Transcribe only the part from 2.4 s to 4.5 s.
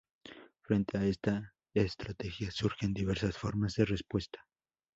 surgen diversas formas de respuesta.